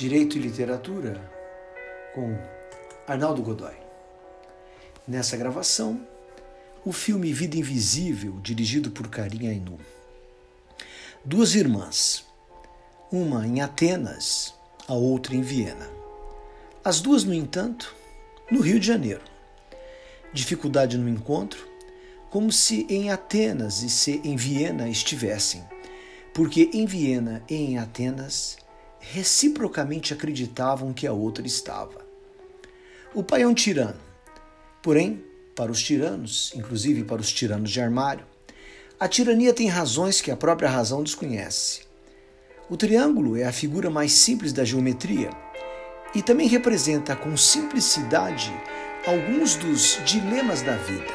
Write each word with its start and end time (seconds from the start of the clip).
Direito 0.00 0.38
e 0.38 0.40
Literatura 0.40 1.30
com 2.14 2.34
Arnaldo 3.06 3.42
Godoy. 3.42 3.74
Nessa 5.06 5.36
gravação, 5.36 6.00
o 6.86 6.90
filme 6.90 7.30
Vida 7.34 7.58
Invisível, 7.58 8.40
dirigido 8.40 8.90
por 8.90 9.08
Karin 9.08 9.48
Ainu. 9.48 9.78
Duas 11.22 11.54
irmãs, 11.54 12.24
uma 13.12 13.46
em 13.46 13.60
Atenas, 13.60 14.54
a 14.88 14.94
outra 14.94 15.34
em 15.34 15.42
Viena. 15.42 15.86
As 16.82 17.02
duas, 17.02 17.22
no 17.22 17.34
entanto, 17.34 17.94
no 18.50 18.62
Rio 18.62 18.80
de 18.80 18.86
Janeiro. 18.86 19.24
Dificuldade 20.32 20.96
no 20.96 21.10
encontro, 21.10 21.68
como 22.30 22.50
se 22.50 22.86
em 22.88 23.10
Atenas 23.10 23.82
e 23.82 23.90
se 23.90 24.18
em 24.24 24.34
Viena 24.34 24.88
estivessem, 24.88 25.62
porque 26.32 26.70
em 26.72 26.86
Viena 26.86 27.42
e 27.50 27.54
em 27.54 27.78
Atenas 27.78 28.56
reciprocamente 29.00 30.12
acreditavam 30.12 30.92
que 30.92 31.06
a 31.06 31.12
outra 31.12 31.46
estava. 31.46 32.06
O 33.14 33.24
pai 33.24 33.42
é 33.42 33.46
um 33.46 33.54
tirano, 33.54 34.00
porém, 34.82 35.24
para 35.56 35.72
os 35.72 35.82
tiranos, 35.82 36.52
inclusive 36.54 37.02
para 37.04 37.20
os 37.20 37.32
tiranos 37.32 37.70
de 37.70 37.80
armário, 37.80 38.24
a 38.98 39.08
tirania 39.08 39.52
tem 39.52 39.66
razões 39.66 40.20
que 40.20 40.30
a 40.30 40.36
própria 40.36 40.68
razão 40.68 41.02
desconhece. 41.02 41.80
O 42.68 42.76
triângulo 42.76 43.36
é 43.36 43.44
a 43.44 43.52
figura 43.52 43.90
mais 43.90 44.12
simples 44.12 44.52
da 44.52 44.64
geometria 44.64 45.30
e 46.14 46.22
também 46.22 46.46
representa 46.46 47.16
com 47.16 47.36
simplicidade 47.36 48.52
alguns 49.06 49.56
dos 49.56 49.98
dilemas 50.04 50.62
da 50.62 50.76
vida. 50.76 51.12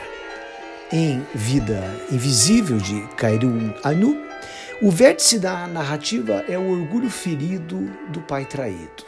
Em 0.92 1.26
Vida 1.34 1.82
Invisível 2.12 2.78
de 2.78 3.02
Kairun 3.16 3.74
Anu, 3.84 4.25
o 4.82 4.92
vértice 4.92 5.40
da 5.40 5.68
narrativa 5.68 6.44
é 6.50 6.58
o 6.58 6.70
orgulho 6.70 7.10
ferido 7.10 7.80
do 8.12 8.22
pai 8.22 8.46
traído. 8.46 9.06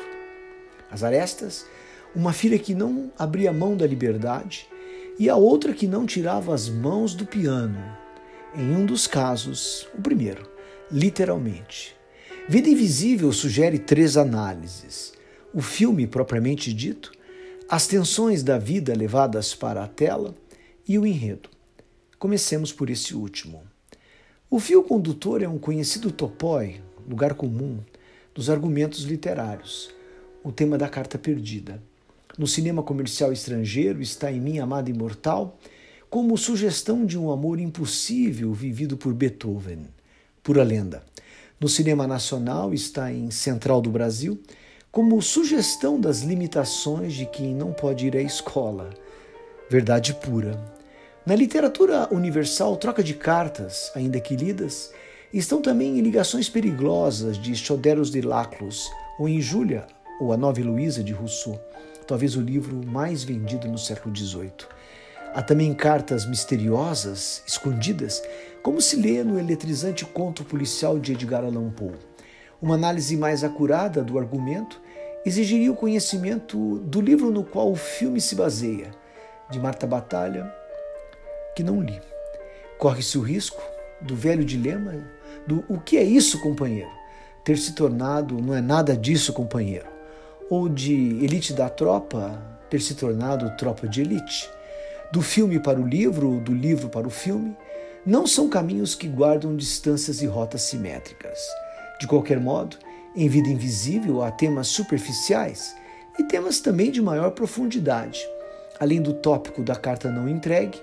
As 0.89 1.03
arestas, 1.03 1.65
uma 2.15 2.31
filha 2.31 2.57
que 2.57 2.73
não 2.73 3.11
abria 3.19 3.51
mão 3.51 3.75
da 3.75 3.85
liberdade 3.85 4.65
e 5.19 5.29
a 5.29 5.35
outra 5.35 5.73
que 5.73 5.85
não 5.85 6.05
tirava 6.05 6.53
as 6.53 6.69
mãos 6.69 7.13
do 7.13 7.25
piano. 7.25 7.77
Em 8.55 8.73
um 8.73 8.85
dos 8.85 9.07
casos, 9.07 9.85
o 9.93 10.01
primeiro, 10.01 10.49
literalmente. 10.89 11.95
Vida 12.47 12.69
Invisível 12.69 13.33
sugere 13.33 13.77
três 13.77 14.15
análises: 14.15 15.13
o 15.53 15.61
filme 15.61 16.07
propriamente 16.07 16.73
dito, 16.73 17.11
as 17.67 17.87
tensões 17.87 18.41
da 18.41 18.57
vida 18.57 18.95
levadas 18.95 19.53
para 19.53 19.83
a 19.83 19.87
tela 19.87 20.33
e 20.87 20.97
o 20.97 21.05
enredo. 21.05 21.49
Comecemos 22.17 22.71
por 22.71 22.89
esse 22.89 23.13
último. 23.13 23.61
O 24.49 24.61
fio 24.61 24.81
condutor 24.81 25.43
é 25.43 25.47
um 25.47 25.57
conhecido 25.57 26.09
topói, 26.09 26.79
lugar 27.05 27.33
comum, 27.33 27.79
dos 28.33 28.49
argumentos 28.49 29.03
literários, 29.03 29.89
o 30.41 30.53
tema 30.53 30.77
da 30.77 30.87
carta 30.87 31.17
perdida. 31.17 31.83
No 32.37 32.47
cinema 32.47 32.81
comercial 32.81 33.33
estrangeiro 33.33 34.01
está 34.01 34.31
em 34.31 34.39
Minha 34.39 34.63
Amada 34.63 34.89
Imortal 34.89 35.59
como 36.09 36.37
sugestão 36.37 37.05
de 37.05 37.19
um 37.19 37.29
amor 37.29 37.59
impossível 37.59 38.53
vivido 38.53 38.95
por 38.95 39.13
Beethoven, 39.13 39.85
pura 40.41 40.63
lenda. 40.63 41.03
No 41.59 41.67
cinema 41.67 42.07
nacional 42.07 42.73
está 42.73 43.11
em 43.11 43.29
Central 43.29 43.81
do 43.81 43.91
Brasil 43.91 44.41
como 44.89 45.21
sugestão 45.21 45.99
das 45.99 46.21
limitações 46.21 47.15
de 47.15 47.25
quem 47.25 47.53
não 47.53 47.73
pode 47.73 48.07
ir 48.07 48.15
à 48.15 48.21
escola. 48.21 48.91
Verdade 49.69 50.13
pura. 50.13 50.76
Na 51.27 51.35
literatura 51.35 52.07
universal, 52.09 52.77
troca 52.77 53.03
de 53.03 53.13
cartas, 53.13 53.91
ainda 53.93 54.17
que 54.17 54.33
lidas, 54.33 54.93
estão 55.33 55.61
também 55.61 55.99
em 55.99 56.01
ligações 56.01 56.47
perigosas 56.47 57.37
de 57.37 57.53
Choderos 57.53 58.09
de 58.09 58.21
Laclos, 58.21 58.89
ou 59.19 59.27
em 59.27 59.41
Júlia, 59.41 59.85
ou 60.21 60.31
a 60.31 60.37
Nova 60.37 60.61
Heloísa 60.61 61.03
de 61.03 61.11
Rousseau, 61.11 61.59
talvez 62.07 62.37
o 62.37 62.41
livro 62.41 62.79
mais 62.87 63.25
vendido 63.25 63.67
no 63.67 63.77
século 63.77 64.15
XVIII. 64.15 64.53
Há 65.33 65.41
também 65.41 65.73
cartas 65.73 66.25
misteriosas, 66.25 67.43
escondidas, 67.45 68.23
como 68.63 68.79
se 68.79 68.95
lê 68.95 69.21
no 69.21 69.37
eletrizante 69.37 70.05
conto 70.05 70.45
policial 70.45 70.97
de 70.97 71.11
Edgar 71.11 71.43
Allan 71.43 71.71
Poe. 71.71 71.91
Uma 72.61 72.75
análise 72.75 73.17
mais 73.17 73.43
acurada 73.43 74.01
do 74.01 74.17
argumento 74.17 74.79
exigiria 75.25 75.73
o 75.73 75.75
conhecimento 75.75 76.77
do 76.85 77.01
livro 77.01 77.31
no 77.31 77.43
qual 77.43 77.69
o 77.69 77.75
filme 77.75 78.21
se 78.21 78.33
baseia, 78.33 78.91
de 79.51 79.59
Marta 79.59 79.85
Batalha, 79.85 80.55
que 81.57 81.63
não 81.63 81.81
li. 81.81 81.99
Corre-se 82.77 83.17
o 83.17 83.21
risco 83.21 83.59
do 83.99 84.15
velho 84.15 84.45
dilema 84.45 84.93
do 85.47 85.65
o 85.67 85.79
que 85.79 85.97
é 85.97 86.03
isso, 86.03 86.39
companheiro? 86.39 86.91
Ter 87.43 87.57
se 87.57 87.73
tornado 87.73 88.39
não 88.39 88.53
é 88.53 88.61
nada 88.61 88.95
disso, 88.95 89.33
companheiro. 89.33 89.87
Ou 90.51 90.69
de 90.69 90.93
elite 90.93 91.53
da 91.53 91.67
tropa 91.67 92.39
ter 92.69 92.79
se 92.79 92.93
tornado 92.93 93.57
tropa 93.57 93.87
de 93.87 94.01
elite. 94.01 94.47
Do 95.11 95.19
filme 95.23 95.59
para 95.59 95.79
o 95.79 95.87
livro, 95.87 96.39
do 96.41 96.53
livro 96.53 96.89
para 96.89 97.07
o 97.07 97.09
filme, 97.09 97.57
não 98.05 98.27
são 98.27 98.47
caminhos 98.47 98.93
que 98.93 99.07
guardam 99.07 99.55
distâncias 99.55 100.21
e 100.21 100.27
rotas 100.27 100.61
simétricas. 100.61 101.39
De 101.99 102.05
qualquer 102.05 102.39
modo, 102.39 102.77
em 103.15 103.27
Vida 103.27 103.49
Invisível 103.49 104.21
há 104.21 104.29
temas 104.29 104.67
superficiais 104.67 105.75
e 106.19 106.23
temas 106.23 106.59
também 106.59 106.91
de 106.91 107.01
maior 107.01 107.31
profundidade. 107.31 108.21
Além 108.79 109.01
do 109.01 109.13
tópico 109.13 109.63
da 109.63 109.75
carta 109.75 110.11
não 110.11 110.29
entregue, 110.29 110.79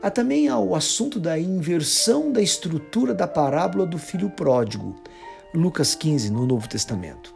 Há 0.00 0.10
também 0.10 0.48
o 0.48 0.76
assunto 0.76 1.18
da 1.18 1.36
inversão 1.36 2.30
da 2.30 2.40
estrutura 2.40 3.12
da 3.12 3.26
parábola 3.26 3.84
do 3.84 3.98
filho 3.98 4.30
pródigo, 4.30 4.94
Lucas 5.52 5.96
15, 5.96 6.30
no 6.30 6.46
Novo 6.46 6.68
Testamento. 6.68 7.34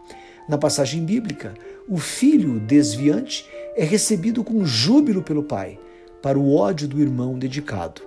Na 0.49 0.57
passagem 0.57 1.05
bíblica, 1.05 1.55
o 1.89 1.99
filho 1.99 2.61
desviante 2.61 3.45
é 3.75 3.85
recebido 3.85 4.45
com 4.45 4.65
júbilo 4.65 5.25
pelo 5.25 5.43
pai, 5.43 5.77
para 6.23 6.39
o 6.39 6.55
ódio 6.55 6.87
do 6.87 7.01
irmão 7.01 7.37
dedicado. 7.37 8.01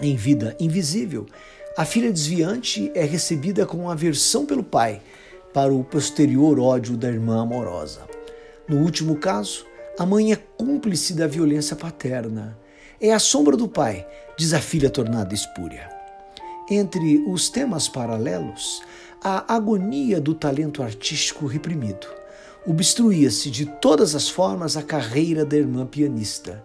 Em 0.00 0.16
vida 0.16 0.56
invisível, 0.58 1.26
a 1.76 1.84
filha 1.84 2.10
desviante 2.10 2.90
é 2.94 3.04
recebida 3.04 3.66
com 3.66 3.90
aversão 3.90 4.46
pelo 4.46 4.64
pai, 4.64 5.02
para 5.52 5.72
o 5.72 5.84
posterior 5.84 6.58
ódio 6.58 6.96
da 6.96 7.08
irmã 7.08 7.42
amorosa. 7.42 8.06
No 8.66 8.78
último 8.78 9.16
caso, 9.16 9.65
a 9.98 10.04
mãe 10.04 10.32
é 10.32 10.36
cúmplice 10.36 11.14
da 11.14 11.26
violência 11.26 11.74
paterna 11.74 12.58
é 13.00 13.12
a 13.12 13.18
sombra 13.18 13.56
do 13.56 13.68
pai, 13.68 14.06
diz 14.38 14.52
a 14.52 14.60
filha 14.60 14.90
tornada 14.90 15.34
espúria. 15.34 15.88
Entre 16.70 17.24
os 17.28 17.48
temas 17.48 17.88
paralelos, 17.88 18.82
a 19.22 19.54
agonia 19.54 20.20
do 20.20 20.34
talento 20.34 20.82
artístico 20.82 21.46
reprimido. 21.46 22.06
Obstruía-se 22.66 23.50
de 23.50 23.66
todas 23.66 24.14
as 24.14 24.28
formas 24.28 24.76
a 24.76 24.82
carreira 24.82 25.44
da 25.44 25.56
irmã 25.56 25.86
pianista. 25.86 26.64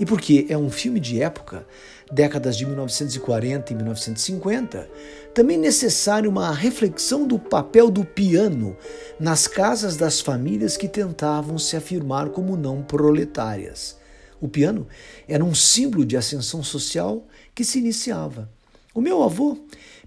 E 0.00 0.06
porque 0.06 0.46
é 0.48 0.56
um 0.56 0.70
filme 0.70 0.98
de 0.98 1.22
época, 1.22 1.66
décadas 2.12 2.56
de 2.56 2.66
1940 2.66 3.72
e 3.72 3.76
1950, 3.76 4.88
também 5.34 5.56
necessário 5.56 6.30
uma 6.30 6.52
reflexão 6.52 7.26
do 7.26 7.38
papel 7.38 7.90
do 7.90 8.04
piano 8.04 8.76
nas 9.18 9.48
casas 9.48 9.96
das 9.96 10.20
famílias 10.20 10.76
que 10.76 10.86
tentavam 10.86 11.58
se 11.58 11.76
afirmar 11.76 12.28
como 12.28 12.56
não 12.56 12.82
proletárias 12.82 14.00
o 14.42 14.48
piano 14.48 14.88
era 15.28 15.44
um 15.44 15.54
símbolo 15.54 16.04
de 16.04 16.16
ascensão 16.16 16.64
social 16.64 17.24
que 17.54 17.64
se 17.64 17.78
iniciava. 17.78 18.50
O 18.92 19.00
meu 19.00 19.22
avô, 19.22 19.56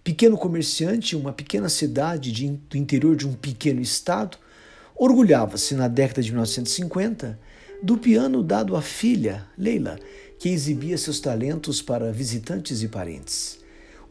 pequeno 0.03 0.38
comerciante 0.38 1.15
em 1.15 1.19
uma 1.19 1.31
pequena 1.31 1.69
cidade 1.69 2.33
de, 2.33 2.49
do 2.49 2.75
interior 2.75 3.15
de 3.15 3.25
um 3.25 3.33
pequeno 3.33 3.79
estado, 3.79 4.38
orgulhava-se 4.94 5.73
na 5.73 5.88
década 5.88 6.21
de 6.21 6.31
1950 6.31 7.39
do 7.81 7.97
piano 7.97 8.44
dado 8.44 8.75
à 8.75 8.81
filha, 8.81 9.45
Leila, 9.57 9.97
que 10.45 10.50
exibia 10.50 10.95
seus 10.95 11.19
talentos 11.19 11.81
para 11.81 12.11
visitantes 12.11 12.83
e 12.83 12.88
parentes. 12.88 13.57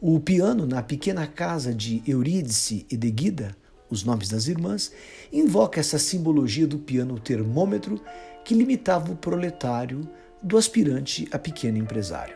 O 0.01 0.19
piano 0.19 0.67
na 0.67 0.83
pequena 0.83 1.25
casa 1.25 1.73
de 1.73 2.03
Eurídice 2.05 2.85
e 2.91 2.97
de 2.97 3.09
Guida, 3.09 3.55
os 3.89 4.03
nomes 4.03 4.27
das 4.27 4.49
irmãs, 4.49 4.91
invoca 5.31 5.79
essa 5.79 5.97
simbologia 5.97 6.67
do 6.67 6.77
piano 6.77 7.17
termômetro 7.17 8.01
que 8.43 8.53
limitava 8.53 9.13
o 9.13 9.15
proletário 9.15 10.01
do 10.43 10.57
aspirante 10.57 11.25
a 11.31 11.39
pequeno 11.39 11.77
empresário. 11.77 12.35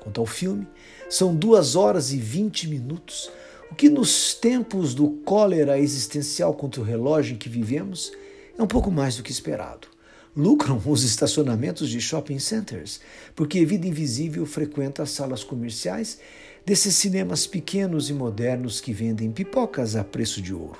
Quanto 0.00 0.22
ao 0.22 0.26
filme, 0.26 0.66
são 1.10 1.36
duas 1.36 1.76
horas 1.76 2.14
e 2.14 2.16
vinte 2.16 2.66
minutos, 2.66 3.30
o 3.70 3.74
que 3.74 3.90
nos 3.90 4.32
tempos 4.32 4.94
do 4.94 5.10
cólera 5.22 5.78
existencial 5.78 6.54
contra 6.54 6.80
o 6.80 6.84
relógio 6.84 7.34
em 7.34 7.38
que 7.38 7.50
vivemos 7.50 8.10
é 8.58 8.62
um 8.62 8.66
pouco 8.66 8.90
mais 8.90 9.18
do 9.18 9.22
que 9.22 9.30
esperado. 9.30 9.93
Lucram 10.36 10.82
os 10.84 11.04
estacionamentos 11.04 11.88
de 11.88 12.00
shopping 12.00 12.40
centers, 12.40 13.00
porque 13.36 13.64
Vida 13.64 13.86
Invisível 13.86 14.44
frequenta 14.44 15.04
as 15.04 15.10
salas 15.10 15.44
comerciais 15.44 16.18
desses 16.66 16.96
cinemas 16.96 17.46
pequenos 17.46 18.10
e 18.10 18.12
modernos 18.12 18.80
que 18.80 18.92
vendem 18.92 19.30
pipocas 19.30 19.94
a 19.94 20.02
preço 20.02 20.42
de 20.42 20.52
ouro. 20.52 20.78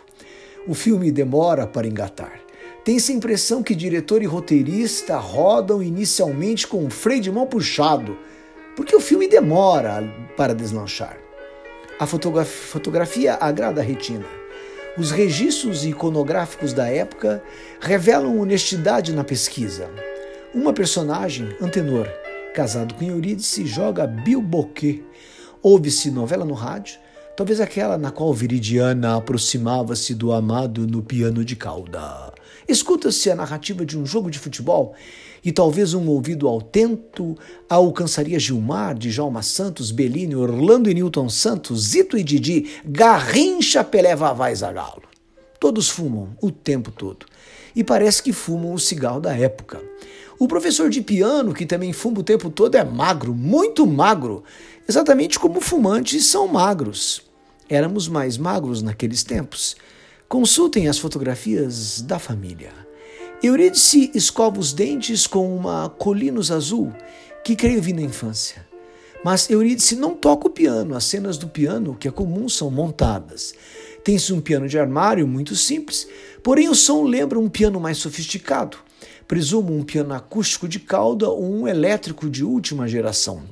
O 0.66 0.74
filme 0.74 1.12
demora 1.12 1.68
para 1.68 1.86
engatar. 1.86 2.40
Tem-se 2.84 3.12
a 3.12 3.14
impressão 3.14 3.62
que 3.62 3.76
diretor 3.76 4.22
e 4.22 4.26
roteirista 4.26 5.16
rodam 5.18 5.82
inicialmente 5.82 6.66
com 6.66 6.84
o 6.84 6.90
freio 6.90 7.20
de 7.20 7.30
mão 7.30 7.46
puxado, 7.46 8.18
porque 8.74 8.96
o 8.96 9.00
filme 9.00 9.28
demora 9.28 10.02
para 10.36 10.54
deslanchar. 10.54 11.16
A 11.98 12.06
fotografia 12.06 13.34
agrada 13.34 13.80
a 13.80 13.84
retina. 13.84 14.43
Os 14.96 15.10
registros 15.10 15.84
iconográficos 15.84 16.72
da 16.72 16.86
época 16.86 17.42
revelam 17.80 18.38
honestidade 18.38 19.12
na 19.12 19.24
pesquisa. 19.24 19.90
Uma 20.54 20.72
personagem, 20.72 21.48
Antenor, 21.60 22.06
casado 22.54 22.94
com 22.94 23.04
Eurídice, 23.04 23.66
joga 23.66 24.06
bilboquê. 24.06 25.02
Ouve-se 25.60 26.12
novela 26.12 26.44
no 26.44 26.54
rádio, 26.54 27.00
talvez 27.36 27.60
aquela 27.60 27.98
na 27.98 28.12
qual 28.12 28.32
Viridiana 28.32 29.16
aproximava-se 29.16 30.14
do 30.14 30.32
amado 30.32 30.86
no 30.86 31.02
piano 31.02 31.44
de 31.44 31.56
cauda. 31.56 32.32
Escuta-se 32.68 33.28
a 33.32 33.34
narrativa 33.34 33.84
de 33.84 33.98
um 33.98 34.06
jogo 34.06 34.30
de 34.30 34.38
futebol 34.38 34.94
e 35.44 35.52
talvez 35.52 35.92
um 35.92 36.08
ouvido 36.08 36.48
atento 36.48 37.36
alcançaria 37.68 38.38
Gilmar, 38.38 38.96
Djalma 38.96 39.42
Santos, 39.42 39.90
Bellini, 39.90 40.34
Orlando 40.34 40.90
e 40.90 40.94
Newton 40.94 41.28
Santos, 41.28 41.88
Zito 41.88 42.16
e 42.16 42.24
Didi, 42.24 42.80
Garrincha, 42.84 43.84
Pelé, 43.84 44.16
Vavá 44.16 44.50
e 44.50 44.56
Zagalo. 44.56 45.02
Todos 45.60 45.88
fumam 45.88 46.36
o 46.42 46.50
tempo 46.50 46.90
todo 46.90 47.26
e 47.76 47.84
parece 47.84 48.22
que 48.22 48.32
fumam 48.32 48.72
o 48.72 48.78
cigarro 48.78 49.20
da 49.20 49.36
época. 49.36 49.82
O 50.38 50.48
professor 50.48 50.90
de 50.90 51.00
piano, 51.00 51.54
que 51.54 51.66
também 51.66 51.92
fuma 51.92 52.20
o 52.20 52.24
tempo 52.24 52.50
todo, 52.50 52.74
é 52.74 52.84
magro, 52.84 53.34
muito 53.34 53.86
magro, 53.86 54.42
exatamente 54.88 55.38
como 55.38 55.60
fumantes 55.60 56.26
são 56.26 56.48
magros. 56.48 57.22
Éramos 57.68 58.08
mais 58.08 58.36
magros 58.36 58.82
naqueles 58.82 59.22
tempos. 59.22 59.76
Consultem 60.28 60.88
as 60.88 60.98
fotografias 60.98 62.02
da 62.02 62.18
família. 62.18 62.83
Eurídice 63.44 64.10
escova 64.14 64.58
os 64.58 64.72
dentes 64.72 65.26
com 65.26 65.54
uma 65.54 65.90
colinos 65.90 66.50
azul 66.50 66.90
que 67.44 67.54
creio 67.54 67.82
vi 67.82 67.92
na 67.92 68.00
infância. 68.00 68.66
Mas 69.22 69.50
Eurídice 69.50 69.96
não 69.96 70.14
toca 70.14 70.46
o 70.46 70.50
piano, 70.50 70.94
as 70.94 71.04
cenas 71.04 71.36
do 71.36 71.46
piano, 71.46 71.94
que 71.94 72.08
é 72.08 72.10
comum, 72.10 72.48
são 72.48 72.70
montadas. 72.70 73.52
Tem-se 74.02 74.32
um 74.32 74.40
piano 74.40 74.66
de 74.66 74.78
armário 74.78 75.28
muito 75.28 75.54
simples, 75.54 76.08
porém 76.42 76.70
o 76.70 76.74
som 76.74 77.02
lembra 77.02 77.38
um 77.38 77.50
piano 77.50 77.78
mais 77.78 77.98
sofisticado. 77.98 78.78
Presumo 79.28 79.76
um 79.76 79.82
piano 79.82 80.14
acústico 80.14 80.66
de 80.66 80.80
cauda 80.80 81.28
ou 81.28 81.44
um 81.44 81.68
elétrico 81.68 82.30
de 82.30 82.42
última 82.42 82.88
geração. 82.88 83.42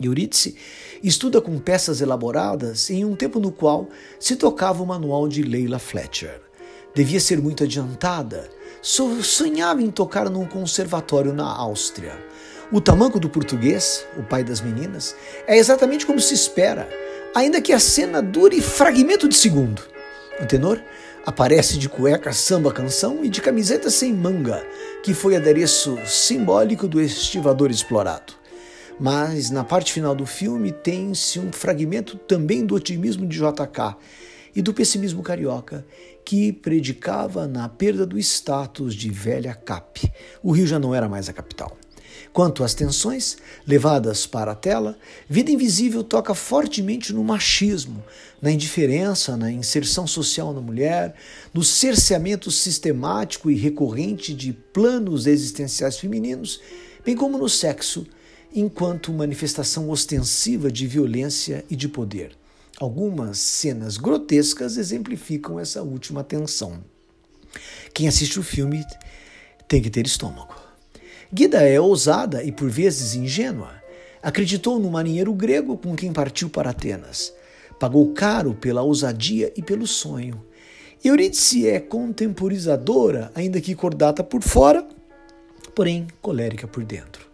Eurídice 0.00 0.56
estuda 1.02 1.38
com 1.42 1.58
peças 1.58 2.00
elaboradas 2.00 2.88
em 2.88 3.04
um 3.04 3.14
tempo 3.14 3.38
no 3.38 3.52
qual 3.52 3.90
se 4.18 4.36
tocava 4.36 4.82
o 4.82 4.86
manual 4.86 5.28
de 5.28 5.42
Leila 5.42 5.78
Fletcher. 5.78 6.47
Devia 6.98 7.20
ser 7.20 7.40
muito 7.40 7.62
adiantada, 7.62 8.50
sonhava 8.82 9.80
em 9.80 9.88
tocar 9.88 10.28
num 10.28 10.44
conservatório 10.44 11.32
na 11.32 11.46
Áustria. 11.46 12.18
O 12.72 12.80
tamanco 12.80 13.20
do 13.20 13.30
português, 13.30 14.04
o 14.16 14.24
pai 14.24 14.42
das 14.42 14.60
meninas, 14.60 15.14
é 15.46 15.56
exatamente 15.56 16.04
como 16.04 16.18
se 16.18 16.34
espera, 16.34 16.88
ainda 17.36 17.60
que 17.60 17.72
a 17.72 17.78
cena 17.78 18.20
dure 18.20 18.60
fragmento 18.60 19.28
de 19.28 19.36
segundo. 19.36 19.80
O 20.42 20.44
tenor 20.44 20.82
aparece 21.24 21.78
de 21.78 21.88
cueca 21.88 22.32
samba 22.32 22.72
canção 22.72 23.24
e 23.24 23.28
de 23.28 23.40
camiseta 23.40 23.90
sem 23.90 24.12
manga, 24.12 24.66
que 25.04 25.14
foi 25.14 25.36
adereço 25.36 25.96
simbólico 26.04 26.88
do 26.88 27.00
estivador 27.00 27.70
explorado. 27.70 28.32
Mas 28.98 29.50
na 29.50 29.62
parte 29.62 29.92
final 29.92 30.16
do 30.16 30.26
filme 30.26 30.72
tem-se 30.72 31.38
um 31.38 31.52
fragmento 31.52 32.16
também 32.16 32.66
do 32.66 32.74
otimismo 32.74 33.24
de 33.24 33.38
JK 33.38 33.94
e 34.52 34.60
do 34.60 34.74
pessimismo 34.74 35.22
carioca, 35.22 35.86
que 36.28 36.52
predicava 36.52 37.48
na 37.48 37.70
perda 37.70 38.04
do 38.04 38.18
status 38.18 38.94
de 38.94 39.08
velha 39.08 39.54
cap. 39.54 40.12
O 40.42 40.52
Rio 40.52 40.66
já 40.66 40.78
não 40.78 40.94
era 40.94 41.08
mais 41.08 41.26
a 41.26 41.32
capital. 41.32 41.74
Quanto 42.34 42.62
às 42.62 42.74
tensões 42.74 43.38
levadas 43.66 44.26
para 44.26 44.52
a 44.52 44.54
tela, 44.54 44.98
Vida 45.26 45.50
Invisível 45.50 46.04
toca 46.04 46.34
fortemente 46.34 47.14
no 47.14 47.24
machismo, 47.24 48.04
na 48.42 48.50
indiferença, 48.50 49.38
na 49.38 49.50
inserção 49.50 50.06
social 50.06 50.52
na 50.52 50.60
mulher, 50.60 51.14
no 51.54 51.64
cerceamento 51.64 52.50
sistemático 52.50 53.50
e 53.50 53.56
recorrente 53.56 54.34
de 54.34 54.52
planos 54.52 55.26
existenciais 55.26 55.96
femininos, 55.96 56.60
bem 57.06 57.16
como 57.16 57.38
no 57.38 57.48
sexo 57.48 58.06
enquanto 58.54 59.14
manifestação 59.14 59.88
ostensiva 59.88 60.70
de 60.70 60.86
violência 60.86 61.64
e 61.70 61.74
de 61.74 61.88
poder. 61.88 62.37
Algumas 62.80 63.38
cenas 63.38 63.96
grotescas 63.96 64.76
exemplificam 64.76 65.58
essa 65.58 65.82
última 65.82 66.22
tensão. 66.22 66.78
Quem 67.92 68.06
assiste 68.06 68.38
o 68.38 68.42
filme 68.42 68.84
tem 69.66 69.82
que 69.82 69.90
ter 69.90 70.06
estômago. 70.06 70.54
Guida 71.32 71.60
é 71.62 71.80
ousada 71.80 72.44
e 72.44 72.52
por 72.52 72.70
vezes 72.70 73.16
ingênua. 73.16 73.72
Acreditou 74.22 74.78
no 74.78 74.92
marinheiro 74.92 75.34
grego 75.34 75.76
com 75.76 75.96
quem 75.96 76.12
partiu 76.12 76.48
para 76.48 76.70
Atenas. 76.70 77.34
Pagou 77.80 78.12
caro 78.12 78.54
pela 78.54 78.82
ousadia 78.82 79.52
e 79.56 79.62
pelo 79.62 79.86
sonho. 79.86 80.40
Eurídice 81.04 81.68
é 81.68 81.80
contemporizadora, 81.80 83.32
ainda 83.34 83.60
que 83.60 83.74
cordata 83.74 84.22
por 84.22 84.40
fora, 84.40 84.86
porém 85.74 86.06
colérica 86.22 86.68
por 86.68 86.84
dentro. 86.84 87.26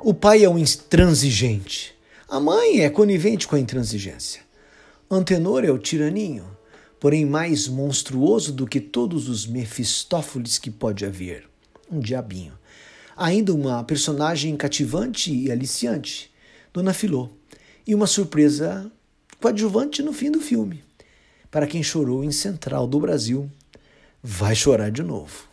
O 0.00 0.14
pai 0.14 0.42
é 0.42 0.48
um 0.48 0.58
intransigente. 0.58 1.94
A 2.26 2.40
mãe 2.40 2.80
é 2.80 2.88
conivente 2.88 3.46
com 3.46 3.56
a 3.56 3.60
intransigência. 3.60 4.48
Antenor 5.12 5.64
é 5.64 5.72
o 5.72 5.76
tiraninho, 5.76 6.44
porém 7.00 7.26
mais 7.26 7.66
monstruoso 7.66 8.52
do 8.52 8.64
que 8.64 8.80
todos 8.80 9.28
os 9.28 9.44
Mefistófeles 9.44 10.56
que 10.56 10.70
pode 10.70 11.04
haver. 11.04 11.48
Um 11.90 11.98
diabinho. 11.98 12.52
Ainda 13.16 13.52
uma 13.52 13.82
personagem 13.82 14.56
cativante 14.56 15.34
e 15.34 15.50
aliciante, 15.50 16.30
Dona 16.72 16.94
Filó. 16.94 17.28
E 17.84 17.92
uma 17.92 18.06
surpresa 18.06 18.88
coadjuvante 19.40 20.00
no 20.00 20.12
fim 20.12 20.30
do 20.30 20.40
filme. 20.40 20.84
Para 21.50 21.66
quem 21.66 21.82
chorou 21.82 22.22
em 22.22 22.30
Central 22.30 22.86
do 22.86 23.00
Brasil, 23.00 23.50
vai 24.22 24.54
chorar 24.54 24.92
de 24.92 25.02
novo. 25.02 25.48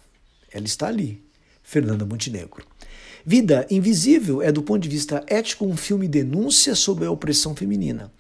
Ela 0.52 0.66
está 0.66 0.86
ali, 0.86 1.20
Fernanda 1.64 2.06
Montenegro. 2.06 2.64
Vida 3.26 3.66
Invisível 3.72 4.40
é, 4.40 4.52
do 4.52 4.62
ponto 4.62 4.84
de 4.84 4.90
vista 4.90 5.26
ético, 5.26 5.66
um 5.66 5.76
filme 5.76 6.08
denúncia 6.08 6.76
sobre 6.76 7.08
a 7.08 7.12
opressão 7.12 7.56
feminina. 7.56 8.12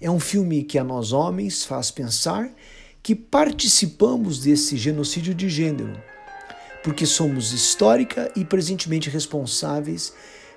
É 0.00 0.10
um 0.10 0.20
filme 0.20 0.62
que 0.62 0.78
a 0.78 0.84
nós 0.84 1.12
homens 1.12 1.64
faz 1.64 1.90
pensar 1.90 2.50
que 3.02 3.14
participamos 3.14 4.40
desse 4.40 4.76
genocídio 4.76 5.34
de 5.34 5.48
gênero, 5.48 6.00
porque 6.82 7.06
somos 7.06 7.52
histórica 7.52 8.30
e 8.36 8.44
presentemente 8.44 9.08
responsáveis 9.08 10.12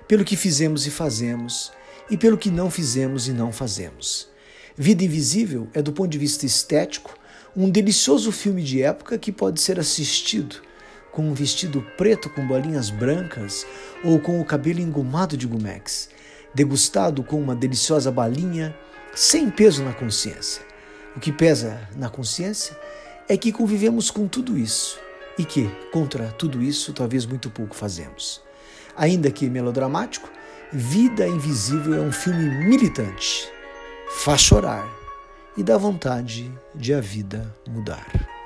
pelo 0.06 0.24
que 0.24 0.36
fizemos 0.36 0.86
e 0.86 0.90
fazemos 0.90 1.72
e 2.10 2.16
pelo 2.16 2.36
que 2.36 2.50
não 2.50 2.70
fizemos 2.70 3.28
e 3.28 3.32
não 3.32 3.52
fazemos. 3.52 4.28
Vida 4.76 5.04
Invisível 5.04 5.68
é, 5.72 5.80
do 5.80 5.92
ponto 5.92 6.10
de 6.10 6.18
vista 6.18 6.44
estético, 6.44 7.14
um 7.56 7.70
delicioso 7.70 8.32
filme 8.32 8.62
de 8.62 8.82
época 8.82 9.18
que 9.18 9.32
pode 9.32 9.60
ser 9.60 9.78
assistido 9.78 10.56
com 11.12 11.22
um 11.22 11.34
vestido 11.34 11.84
preto 11.96 12.30
com 12.30 12.46
bolinhas 12.46 12.90
brancas 12.90 13.66
ou 14.04 14.18
com 14.18 14.40
o 14.40 14.44
cabelo 14.44 14.80
engomado 14.80 15.36
de 15.36 15.46
gumex, 15.46 16.08
degustado 16.54 17.22
com 17.22 17.40
uma 17.40 17.54
deliciosa 17.54 18.10
balinha, 18.10 18.74
sem 19.14 19.50
peso 19.50 19.82
na 19.82 19.92
consciência. 19.92 20.62
O 21.16 21.20
que 21.20 21.32
pesa 21.32 21.88
na 21.96 22.08
consciência 22.08 22.76
é 23.28 23.36
que 23.36 23.52
convivemos 23.52 24.10
com 24.10 24.26
tudo 24.28 24.56
isso 24.56 24.98
e 25.38 25.44
que, 25.44 25.68
contra 25.92 26.28
tudo 26.32 26.62
isso, 26.62 26.92
talvez 26.92 27.24
muito 27.26 27.50
pouco 27.50 27.74
fazemos. 27.74 28.42
Ainda 28.96 29.30
que 29.30 29.48
melodramático, 29.48 30.30
Vida 30.72 31.26
Invisível 31.26 31.94
é 31.94 32.00
um 32.00 32.12
filme 32.12 32.44
militante. 32.66 33.50
Faz 34.18 34.40
chorar 34.40 34.88
e 35.56 35.62
dá 35.62 35.76
vontade 35.76 36.52
de 36.74 36.94
a 36.94 37.00
vida 37.00 37.54
mudar. 37.68 38.39